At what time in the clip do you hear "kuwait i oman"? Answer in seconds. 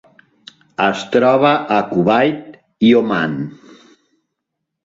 1.91-3.37